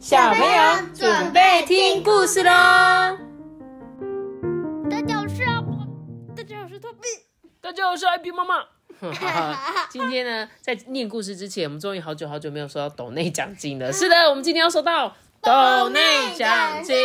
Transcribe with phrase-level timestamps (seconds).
[0.00, 2.50] 小朋友准备听故事喽！
[4.88, 5.76] 大家好，我是阿波，
[6.34, 7.00] 大家好，我是托比。
[7.60, 8.64] 大家好，我是艾比妈妈。
[9.90, 13.92] 今天呢，在念故事之前，我们终于好久好久没有收到抖内奖金了。
[13.92, 16.00] 是的，我们今天要收到抖内
[16.34, 16.96] 奖金。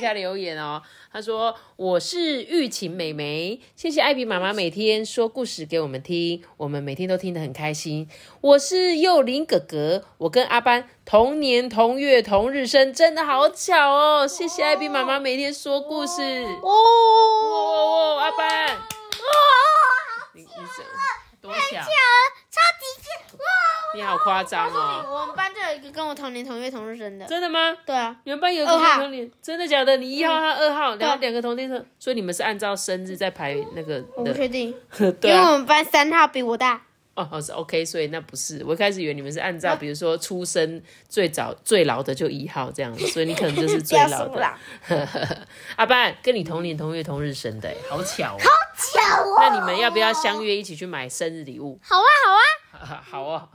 [0.00, 0.82] 下留言哦。
[1.12, 8.08] 他说：“我是玉琴妹妹，谢谢艾比妈妈每天说故事给我们听，我们每天都听得很开心。
[8.40, 14.26] 我是幼林哥哥，我跟阿班同年同月同日生，真的好巧哦！
[14.26, 16.22] 谢谢艾比妈妈每天说故事。
[16.22, 18.80] 哦哦哦，阿班，哇，
[20.34, 20.84] 你你怎
[21.40, 21.58] 多巧？
[21.58, 22.59] 超级巧哇！
[23.96, 25.04] 你好夸张哦！
[25.08, 27.26] 我们班就有一个跟我同年同月同日生的。
[27.26, 27.76] 真的吗？
[27.84, 29.96] 对啊，你们班有个同年，真的假的？
[29.96, 34.72] 你一号，他二号，然后两个同年生，所以你们是按照生日在排那个我不确定，
[35.20, 36.82] 对啊，因为我们班三号比我大。
[37.14, 38.64] 哦，是 OK，所以那不是。
[38.64, 44.54] 我一开始以为你们是按照，比如说出生最早最老的就一号这样子，所以你可能就是最老的。
[45.76, 48.38] 阿班跟你同年同月同日生的，好巧哦！
[48.38, 49.36] 好巧哦！
[49.38, 51.78] 那你们要不要相约一起去买生日礼物？
[51.82, 52.08] 好啊，
[52.72, 53.48] 好啊，好哦。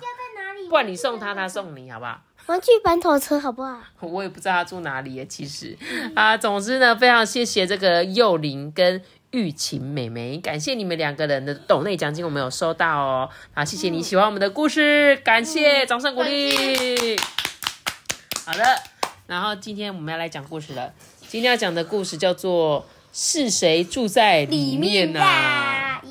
[0.69, 2.21] 不然你送他，他送你，好不好？
[2.47, 3.79] 玩具板头车，好不好？
[4.01, 5.77] 我也不知道他住哪里耶，其实
[6.15, 9.01] 啊，总之呢，非常谢谢这个幼林跟。
[9.31, 13.29] 玉琴妹妹，感谢你们两个人的斗内奖金，我们有收到哦。
[13.53, 17.17] 好，谢谢你喜欢我们的故事，感谢掌声鼓励。
[18.45, 18.63] 好的，
[19.27, 20.93] 然后今天我们要来讲故事了。
[21.27, 25.19] 今天要讲的故事叫做“是谁住在里面呢？”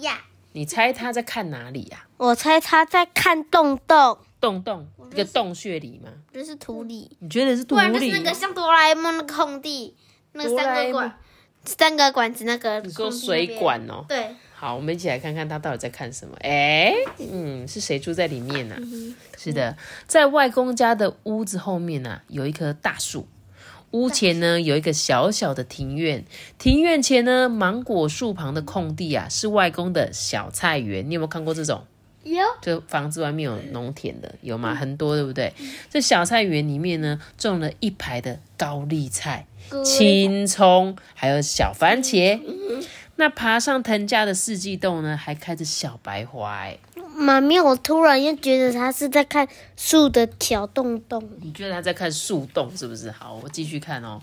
[0.02, 0.19] 呀，
[0.52, 2.05] 你猜他在看哪里呀？
[2.19, 6.11] 我猜他在看洞洞，洞洞，一个洞穴里吗？
[6.33, 7.17] 这是土里。
[7.20, 8.11] 你觉得是土里？
[8.11, 9.95] 那个像哆啦 A 梦那个空地，
[10.33, 11.19] 那三个管。
[11.67, 14.05] 三个管子，那个你说水管哦？
[14.06, 16.37] 对，好，我们一起来看看他到底在看什么。
[16.41, 18.77] 哎，嗯，是谁住在里面呢？
[19.39, 19.75] 是的，
[20.06, 23.27] 在外公家的屋子后面呢，有一棵大树。
[23.92, 26.27] 屋前呢有一个小小的庭院，
[26.59, 31.09] 庭院前呢芒果树旁的空地啊，是外公的小菜园。
[31.09, 31.87] 你有没有看过这种？
[32.24, 34.74] 有，就房子外面有农田的，有吗？
[34.74, 35.52] 很多，对不对？
[35.90, 39.46] 这小菜园里面呢，种了一排的高丽菜、
[39.84, 42.40] 青葱，还有小番茄。
[43.16, 46.62] 那爬上藤架的四季豆呢，还开着小白花。
[46.62, 46.78] 哎，
[47.14, 49.46] 妈咪，我突然又觉得他是在看
[49.76, 51.30] 树的小洞洞。
[51.41, 53.10] 你觉得他在看树洞是不是？
[53.10, 54.20] 好，我继续看哦。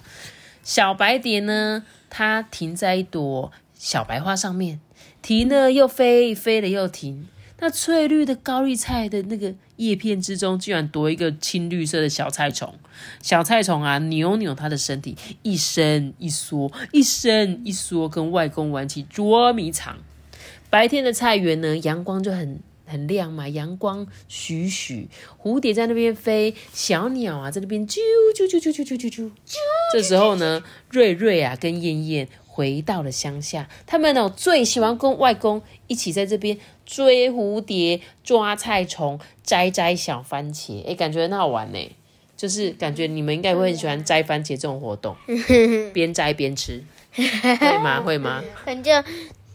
[0.64, 4.82] 小白蝶呢，它停在一朵小白花上面，
[5.22, 7.28] 停了又飞，飞了又停。
[7.62, 12.74] 那翠绿的高丽菜的那个叶片之中，居然多一个青绿色的小菜虫。
[13.22, 20.00] 小菜虫啊，扭扭它的身体，一伸一缩，一伸一缩，跟外公玩起捉迷藏。
[20.72, 25.08] 白天的菜园呢，阳光就很很亮嘛，阳光徐徐，
[25.38, 28.00] 蝴蝶在那边飞，小鸟啊在那边啾
[28.36, 29.32] 啾啾啾啾啾啾啾。
[29.94, 32.28] 这时候呢，瑞瑞啊跟燕燕。
[32.54, 41.96] 回到了乡下，他们哦最喜欢跟外公一起在这边追蝴蝶、抓菜虫、摘摘小番茄，哎，感觉很好玩呢。
[42.36, 45.16] 就是感觉你们应该会很喜欢摘番茄这种活动，
[45.94, 46.84] 边摘边吃，
[47.16, 48.02] 会吗？
[48.02, 48.44] 会吗？
[48.66, 48.92] 很就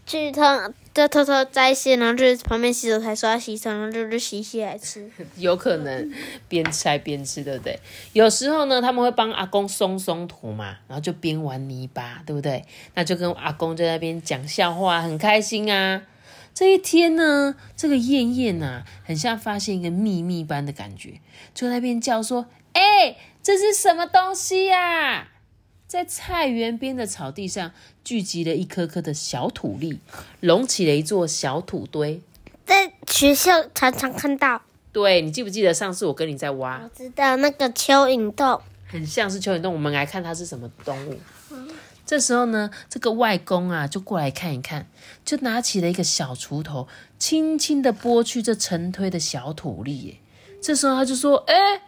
[0.05, 0.73] 去他。
[0.97, 5.07] 就偷偷摘一些，然后就旁边洗手台刷洗手，然后就就洗洗来吃。
[5.37, 6.11] 有可能
[6.47, 7.79] 边拆边吃，对不对？
[8.13, 12.65] 有时候呢，他们会帮阿公松松土嘛，然后就边玩泥巴，对不对？
[12.95, 16.01] 那就跟阿公在那边讲笑话，很开心啊。
[16.55, 21.21] 这一天呢，这个燕燕呐，很像发现一个秘密般的感觉，
[21.53, 25.27] 就在那边叫说：“哎，这是什么东西呀？”
[25.87, 27.71] 在菜园边的草地上
[28.03, 29.99] 聚集了一颗颗的小土粒，
[30.41, 32.21] 隆起了一座小土堆。
[32.65, 34.61] 在学校常常看到。
[34.91, 36.81] 对你记不记得上次我跟你在挖？
[36.83, 39.73] 我知道那个蚯蚓洞，很像是蚯蚓洞。
[39.73, 41.17] 我们来看它是什么动物。
[42.05, 44.87] 这时候呢，这个外公啊就过来看一看，
[45.23, 46.87] 就拿起了一个小锄头，
[47.19, 49.99] 轻轻的拨去这成堆的小土粒。
[49.99, 50.17] 耶，
[50.61, 51.83] 这时候他就说：“哎，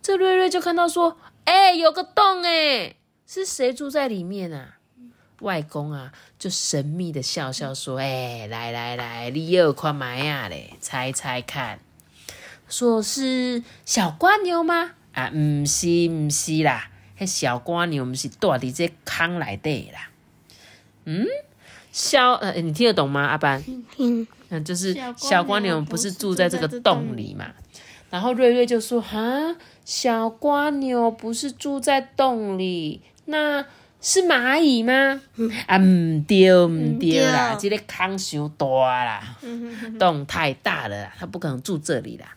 [0.00, 2.94] 这瑞瑞就看到说，哎，有个洞，哎。”
[3.30, 4.78] 是谁住在里面啊？
[5.40, 10.72] 外公啊，就神秘的笑笑说：“哎，来来来，你有看麦呀嘞？
[10.80, 11.78] 猜猜看，
[12.70, 14.92] 说是小瓜牛吗？
[15.12, 20.08] 啊，唔是唔是啦，那小瓜牛唔是住伫这坑内底啦。
[21.04, 21.26] 嗯，
[21.92, 23.26] 小呃，你听得懂吗？
[23.26, 23.62] 阿班，
[23.98, 27.52] 嗯，就是小瓜牛不是住在这个洞里嘛？
[28.08, 29.54] 然后瑞瑞就说：哈，
[29.84, 33.02] 小瓜牛不是住在洞里。
[33.30, 33.62] 那
[34.00, 35.20] 是蚂蚁吗？
[35.66, 39.36] 啊，唔对唔对啦，这个坑太大啦，
[39.98, 42.34] 洞太大了啦，它不可能住这里啦。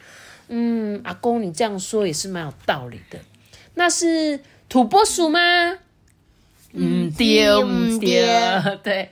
[0.49, 3.17] 嗯，阿公，你这样说也是蛮有道理的。
[3.75, 5.39] 那是土拨鼠吗？
[6.73, 8.27] 嗯，对，唔对，
[8.83, 9.09] 对，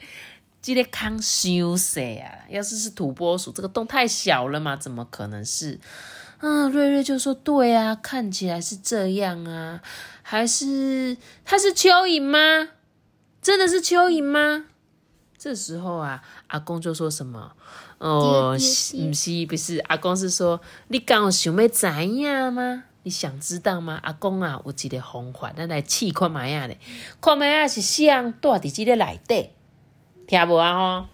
[0.62, 2.44] 这个康修死啊！
[2.50, 5.80] 要是是土拨鼠，这个洞太小了嘛，怎么可能是？
[6.39, 9.81] 啊，瑞瑞就说：“对啊，看起来是这样啊，
[10.21, 12.69] 还是它是蚯蚓吗？
[13.41, 14.65] 真的是蚯蚓吗？”
[15.38, 17.51] 这时候啊，阿公就说什么
[18.00, 18.59] ：“哦，不
[19.13, 22.83] 是不是，阿公是说你刚有想要怎样吗？
[23.03, 24.00] 你想知道吗？
[24.03, 26.77] 阿公啊，有一个方法，咱来试看卖啊咧，
[27.19, 29.50] 看卖啊是像住伫这个内底，
[30.25, 30.74] 听无啊？
[30.74, 31.06] 吼，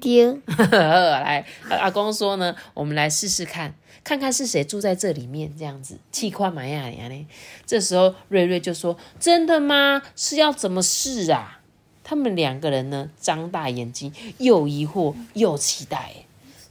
[0.00, 7.26] 丢， 来，阿公说呢，我们来试试看。”看看是谁住在这里面，这样子气夸玛雅呀呢？
[7.66, 10.02] 这时候瑞瑞就说：“真的吗？
[10.16, 11.60] 是要怎么试啊？”
[12.02, 16.12] 他们两个人呢，张大眼睛，又疑惑又期待。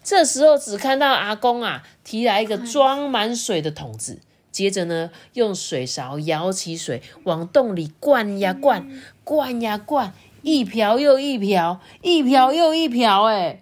[0.03, 4.19] 这时候只看到阿公啊，提来一个装满水的桶子，
[4.51, 8.89] 接着呢，用水勺舀起水往洞里灌呀灌，
[9.23, 13.61] 灌呀灌，一瓢又一瓢，一瓢又一瓢，哎。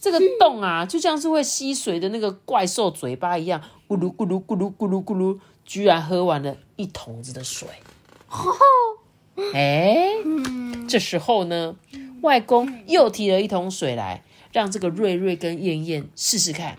[0.00, 7.68] 这个洞啊，就像是会吸水的那个怪兽嘴巴一样，咕噜咕噜咕噜咕噜咕噜，居然喝完了一桶子的水。
[9.52, 10.08] 哎，
[10.88, 11.76] 这时候呢，
[12.22, 16.78] 外公又提了一桶水来，让这个瑞瑞跟燕燕试试看。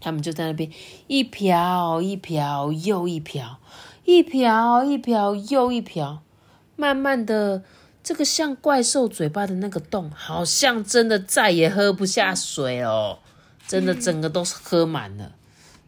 [0.00, 0.70] 他们就在那边
[1.08, 3.58] 一瓢一瓢又一瓢，
[4.04, 6.22] 一瓢一瓢又一瓢，
[6.76, 7.62] 慢慢的。
[8.02, 13.18] 这个像怪兽嘴巴的那个洞，好像真的再也喝不下水哦，
[13.66, 15.32] 真的整个都是喝满了。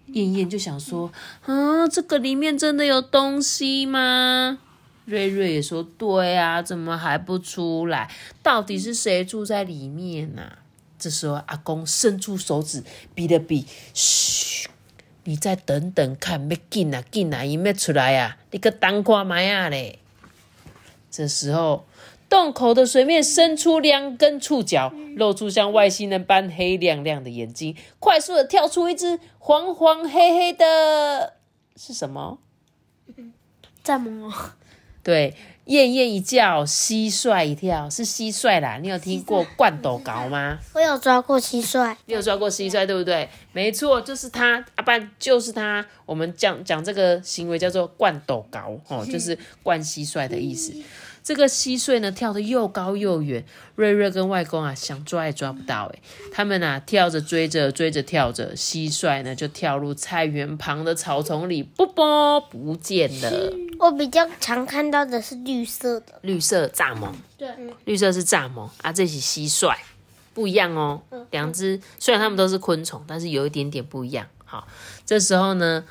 [0.08, 1.10] 燕燕就想说
[1.46, 4.58] ：“啊，这个里面真的有东西吗？”
[5.06, 8.10] 瑞瑞也说：“对啊，怎么还不出来？
[8.42, 10.42] 到底是谁住在里面呢？”
[10.98, 14.68] 这时候阿公伸出手指比了比：“嘘，
[15.24, 19.98] 你再等等看，没进啊进啊，伊没出来啊，你个当看麦啊嘞！”
[21.12, 21.84] 这时候。
[22.28, 31.34] 洞口的水面伸出两根触角，露出像外星人般黑亮亮的眼睛，快速的跳出一只黄黄黑黑的，
[31.76, 32.38] 是什么？
[33.84, 34.32] 蚱蜢。
[35.02, 35.34] 对，
[35.66, 38.78] 燕燕一叫，蟋蟀一跳，是蟋蟀啦。
[38.82, 40.58] 你有听过罐斗高吗？
[40.74, 41.94] 我有抓过蟋蟀。
[42.06, 43.28] 你有抓过蟋蟀，对不对？
[43.52, 45.86] 没错，就是它，阿班就是它。
[46.04, 50.74] 我们讲讲这个行为叫做罐斗高，哦，就是灌蟋蟀的意思。
[51.22, 53.44] 这个蟋蟀呢，跳得又高又远，
[53.76, 63.52] 瑞瑞跟外公啊，想抓也抓不到诶他们啊，跳着追着追着跳着，蟋蟀呢就跳入菜园旁的草丛里，啵啵不见了。
[63.82, 67.12] 我比较常看到的是绿色的，绿色蚱蜢。
[67.37, 67.49] 对，
[67.84, 69.76] 绿色是蚱蜢啊，这是蟋蟀，
[70.32, 71.02] 不一样哦。
[71.32, 74.25] 两只虽然它们都是昆虫，但是有一点点不一样。
[74.44, 74.69] 好，
[75.05, 75.84] 这时候呢，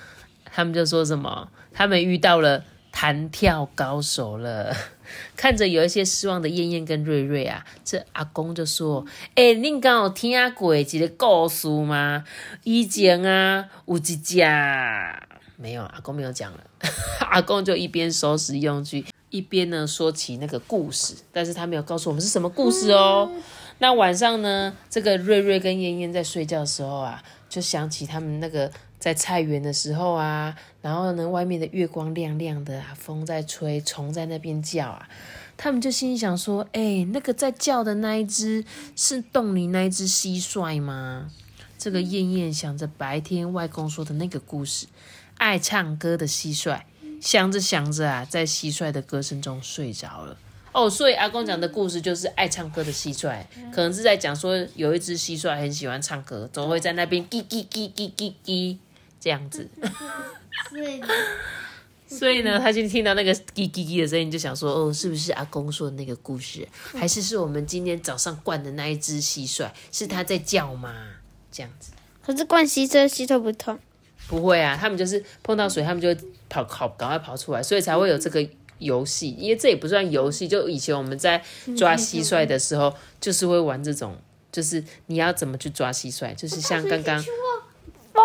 [0.45, 1.49] 他们就说什么？
[1.73, 2.63] 他们遇到了。
[2.93, 4.75] 弹跳高手了，
[5.37, 12.25] 看着有一些失望的燕燕跟瑞瑞啊，这阿公就说：“哎，你刚有听过一个故事吗？
[12.65, 15.23] 以前啊，有一家
[15.61, 16.59] 没有阿公没有讲了，
[17.29, 23.29] 阿公就一边收拾用具，一边呢说起那个故事，但是他没有告诉我们是什么故事哦。
[23.77, 28.71] 那晚上呢，这个瑞瑞跟燕燕在睡觉的时候啊，就想起他们那个。”
[29.01, 35.09] 在菜园的时候啊，然后呢，外面的月光亮亮的啊，风在吹，虫在那边叫啊，
[35.57, 38.63] 他们就心想说：“哎，那个在叫的那一只
[38.95, 41.31] 是洞里那一只蟋蟀吗？”
[41.79, 44.85] 这个燕燕想着白天外公说的那个故事，
[45.41, 46.81] 爱唱歌的蟋蟀，
[47.19, 50.37] 想着想着啊，在蟋蟀的歌声中睡着了。
[50.71, 53.43] 哦，所以阿公讲的故事就是爱唱歌的蟋蟀，
[53.73, 58.77] 可能是在讲说有一只蟋蟀很喜欢唱歌，总会在那边叽叽叽叽叽叽。
[59.19, 59.67] 这样子，
[62.07, 66.67] 所以呢，他就听到那个叽叽叽的声音，就想说：“哦，是不是阿公说的那个故事？
[66.93, 69.69] 还是是我们今天早上灌的那一只蟋蟀？
[69.91, 70.93] 是他在叫吗？”
[71.51, 71.91] 这样子。
[72.23, 73.79] 可是灌蟋蟀，蟋蟀不痛。
[74.31, 76.07] 不会啊，他们就是碰到水，他们就
[76.47, 78.47] 跑跑，赶快跑出来，所以才会有这个
[78.77, 79.31] 游戏。
[79.31, 81.43] 因为这也不算游戏，就以前我们在
[81.77, 84.17] 抓蟋蟀的时候，就是会玩这种，
[84.49, 88.23] 就是你要怎么去抓蟋蟀，就是像刚刚风。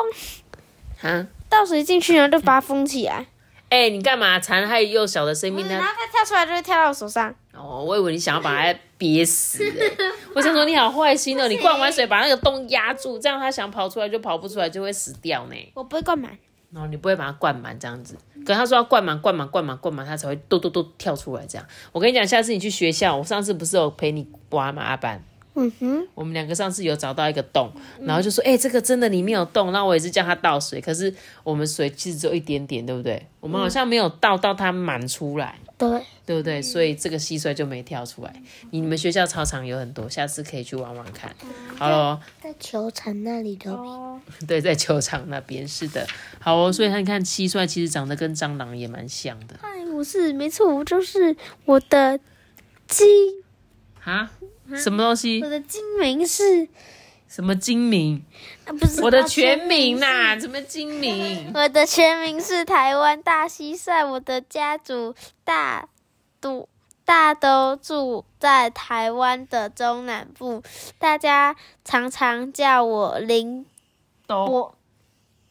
[1.02, 1.26] 啊！
[1.48, 3.26] 倒水进去，然后就把它封起来。
[3.68, 4.38] 哎，你干嘛？
[4.38, 5.74] 残害幼小的生命呢？
[5.74, 7.34] 然后它跳出来就会跳到我手上。
[7.76, 9.62] 哦，我以为你想要把它憋死。
[10.34, 11.46] 我想说你好坏心哦！
[11.46, 15.54] 你灌完水把那个洞压住，这样它想跑出来就跑不出来，就会死掉呢。
[15.74, 16.32] 我不会灌满。
[16.74, 18.16] 哦，你不会把它灌满这样子。
[18.44, 21.66] 可他说要灌满、灌满、灌满、灌满，它才会嘟嘟嘟跳出来这样。
[21.92, 24.82] 我跟你讲，下次你去学校，我上次不是有陪你刮吗？
[24.82, 25.22] 阿班。
[25.54, 33.26] 嗯哼，我们两个上次有找到一个洞，然后就说，哎、这个真的里面有洞，那我也是叫他倒水，可是我们水其实只有一点点，对不对？
[33.40, 35.58] 我们好像没有倒到它满出来。
[35.78, 36.62] 对，对不对？
[36.62, 38.42] 所以这个蟋蟀就没跳出来。
[38.70, 41.34] 你们学校操场有很多，下次可以去玩玩看。
[41.76, 43.70] 好咯，在球场那里的
[44.48, 46.06] 对，在球场那边是的。
[46.40, 52.18] 好哦，所以你看蟋蟀其实长得跟蟑螂也蛮像的哎，我是没错，我就是我的
[52.88, 53.06] 精，
[54.02, 54.30] 啊。
[54.74, 55.48] 什么东西我？
[55.48, 56.66] 的精名是
[57.28, 58.24] 什么精明？
[58.64, 61.50] 啊，不是我的全名呐、什么精明？
[61.54, 65.14] 我的全名是台湾大蟋蟀，我的家族
[65.44, 65.88] 大
[66.40, 66.68] 都
[67.04, 70.62] 大都住在台湾的中南部，
[70.98, 71.54] 大家
[71.84, 73.66] 常常叫我林
[74.26, 74.74] 都博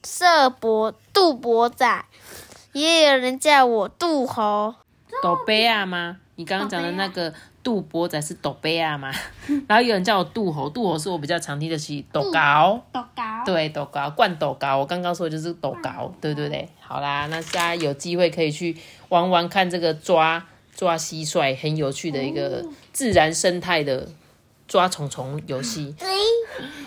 [0.03, 2.05] 社博杜博仔，
[2.73, 4.75] 也有人叫我杜猴。
[5.23, 6.17] 斗贝亚吗？
[6.35, 7.33] 你刚刚讲的那个
[7.65, 9.11] 杜波仔是斗贝亚嘛？
[9.67, 12.79] 然后有人叫我杜猴，杜猴是我比较常听的是斗高。
[12.93, 16.69] 杜高，对，斗高灌斗高，我刚刚说的就是斗高，对对对。
[16.79, 18.77] 好啦，那大家有机会可以去
[19.09, 20.45] 玩玩看这个抓
[20.75, 24.07] 抓蟋蟀，很有趣的一个自然生态的
[24.67, 25.95] 抓虫虫游戏。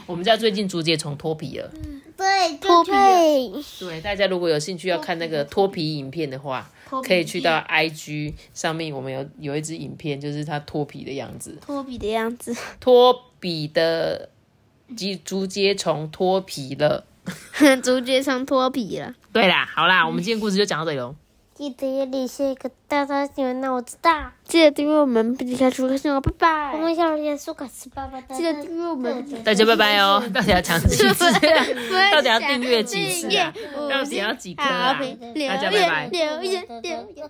[0.08, 1.70] 我们家最近竹节虫脱皮了，
[2.16, 6.66] 对，脱皮了，对，大家如果有兴趣要看那个脱皮影片的话，
[7.06, 12.56] 可以去到 IG 上面，我们有有一支影片，就是它脱皮的样子，脱皮的样子。
[12.80, 14.30] 脱皮的
[14.96, 17.04] 竹竹节虫脱皮了。
[17.84, 19.14] 竹节虫脱皮了。
[19.30, 21.14] 对啦，好啦，我们今天故事就讲到这里喽。
[21.58, 24.30] 记得留下一个大大喜欢，那我知道。
[24.44, 26.70] 记得订阅我们不离开出个新闻，拜拜。
[26.72, 29.42] 我们小人苏卡斯爸爸，记得订阅我们。
[29.42, 30.22] 大家拜拜哦！
[30.32, 31.66] 到底 要讲几次啊？
[32.12, 33.52] 到底要订阅几次啊？
[33.90, 35.00] 到底要几颗啊？
[35.48, 36.06] 大家拜拜。
[36.06, 37.28] 留言留言。